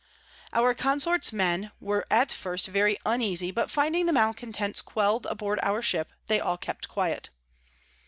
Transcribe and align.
Our 0.51 0.73
Consort's 0.73 1.31
Men 1.31 1.73
were 1.79 2.07
at 2.09 2.31
first 2.31 2.65
very 2.65 2.97
uneasy, 3.05 3.51
but 3.51 3.69
finding 3.69 4.07
the 4.07 4.13
Malecontents 4.13 4.81
quell'd 4.81 5.27
aboard 5.27 5.59
our 5.61 5.83
Ship, 5.83 6.11
they 6.25 6.39
all 6.39 6.57
kept 6.57 6.89
quiet. 6.89 7.29